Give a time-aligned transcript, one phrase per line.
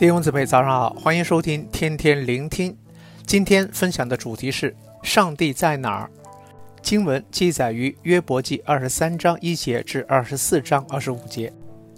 [0.00, 2.74] 弟兄姊妹，早上好，欢迎收听天天聆听。
[3.26, 6.10] 今天分享的主题是上帝在哪儿？
[6.80, 11.52] 经文记载于约伯记二十三章一节至二十四章二十五节。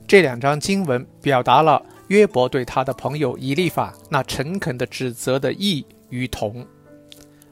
[0.05, 6.67] 这两章经文表达了约伯对他的朋友以利法那诚恳的指责的异与同。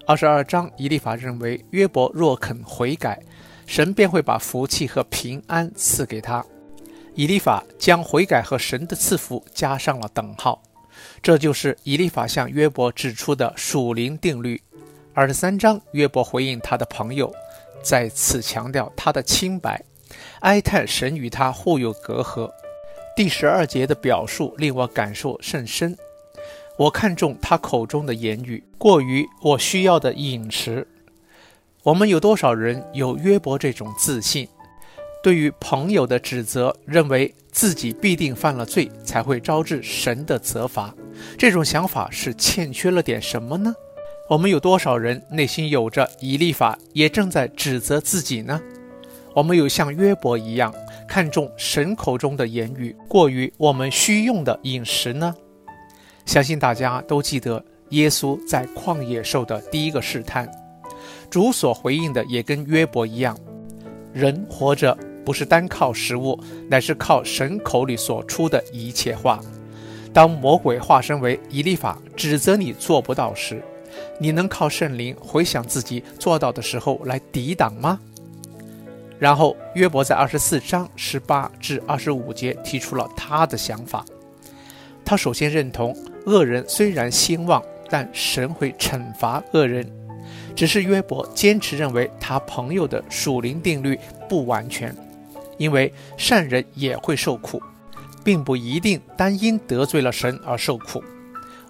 [0.04, 3.22] 二十二章，以利法认为约伯若肯悔改，
[3.67, 6.44] 神便会把福气和平安赐给他。
[7.14, 10.63] 以利法将悔改和神的赐福加上了等号，
[11.23, 14.61] 这就是以利法向约伯指出的属灵定律。
[15.13, 17.33] 二十三章，约伯回应他的朋友，
[17.83, 19.83] 再次强调他的清白，
[20.41, 22.50] 哀叹神与他互有隔阂。
[23.17, 25.99] 第十二节的表述令我感受甚深。
[26.79, 30.86] 我看重他口中的言语，过于我需要的饮食。
[31.83, 34.48] 我们有多少人有约伯这种自信？
[35.22, 40.94] 对于朋友的指责，认为自己必定犯了罪，才会招致神的责罚。
[41.36, 43.74] 这种想法是欠缺了点什么呢？
[44.30, 48.58] 我们有多少人内心有着以利法，也正在指责自己呢？
[49.34, 50.74] 我们有像约伯一样
[51.06, 55.34] 看重神口中的言语，过于我们需用的饮食呢？
[56.24, 60.50] 相信大家都记得耶稣在旷野受的第一个试探，
[61.28, 63.36] 主所回应的也跟约伯一样，
[64.14, 64.96] 人活着。
[65.24, 69.40] 不是单靠食物，乃是靠神口里所出的一切话。
[70.12, 73.62] 当魔鬼化身为以利法，指责你做不到时，
[74.18, 78.00] 你能靠圣灵回想自己做到的时候来抵挡吗？
[79.18, 84.05] 然后约伯在二十四章十八至二十五节提出了他的想法。
[85.05, 85.96] 他首先认同
[86.27, 89.86] 恶人虽然兴旺，但神会惩罚恶人。
[90.56, 94.94] 只是约伯坚持认为他朋友的属灵定律不完全。
[95.61, 97.62] 因为善人也会受苦，
[98.24, 101.05] 并不一定单因得罪了神而受苦。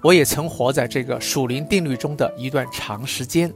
[0.00, 3.52] 我也曾活在这个属灵定律中的一段长时间，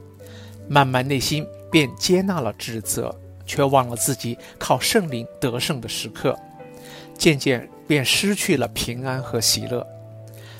[0.67, 6.37] 慢慢内心便接纳了指责，却忘了自己靠圣灵得胜的时刻，
[7.17, 9.87] 渐渐便失去了平安和喜乐。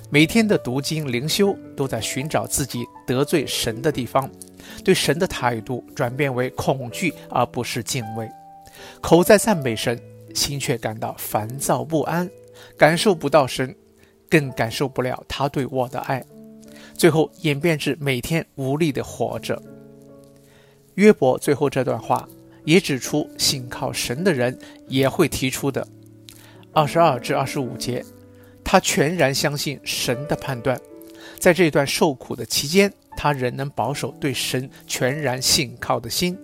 [0.09, 4.31] 每天的读经灵修都在寻找自己得罪神的地方，
[4.85, 8.25] 对神的态度转变为恐惧而不是敬畏。
[9.01, 10.00] 口在赞美神，
[10.34, 12.29] 心却感到烦躁不安，
[12.78, 13.75] 感受不到神，
[14.29, 16.23] 更感受不了他对我的爱，
[16.94, 19.62] 最后演变至每天无力地活着。
[20.96, 22.28] 约伯最后这段话
[22.63, 24.57] 也指出，信靠神的人
[24.88, 25.88] 也会提出的。
[26.73, 28.03] 二十二至二十五节，
[28.63, 30.79] 他全然相信神的判断，
[31.40, 36.38] 在这段受苦的期间，他仍能保守对神全然信靠的心。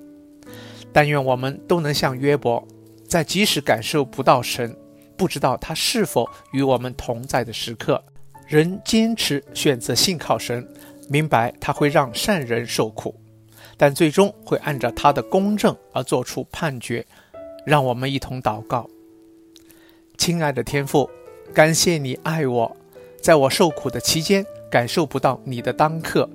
[0.94, 2.66] 但愿我们都能像约伯，
[3.07, 4.75] 在即使感受不到神，
[5.18, 8.03] 不知道他是否与我们同在的时刻，
[8.47, 10.68] 仍坚持选择信靠神，
[11.09, 13.16] 明白他会让善人受苦，
[13.78, 17.06] 但最终会按照他的公正而做出判决。
[17.66, 18.90] 让我们一同祷告：
[20.18, 21.09] 亲爱的天父，
[21.53, 22.75] 感谢你爱我，
[23.22, 26.28] 在我受苦的期间感受不到你的当刻，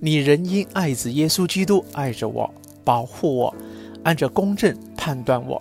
[0.00, 3.54] 你仍因爱子耶稣基督爱着我，保护我。
[4.04, 5.60] 按着公正判断我，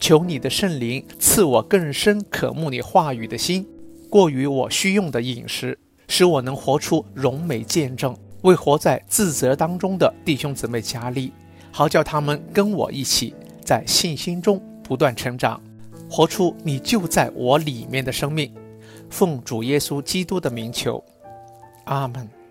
[0.00, 3.66] 求你的圣灵赐我更深渴慕你话语的心，
[4.08, 11.32] 过于我需用的饮食，使我能活出荣美见证，为活在自责当中的弟兄姊妹加力，
[11.70, 13.34] 好叫他们跟我一起
[13.64, 15.60] 在信心中不断成长，
[16.10, 18.52] 活出你就在我里面的生命。
[19.10, 21.02] 奉主耶稣基督的名求，
[21.84, 22.43] 阿门。